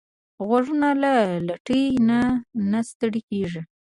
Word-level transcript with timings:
غوږونه 0.47 0.89
له 1.01 1.13
لټۍ 1.47 1.83
نه 2.07 2.19
نه 2.71 2.79
ستړي 2.89 3.21
کېږي 3.29 3.61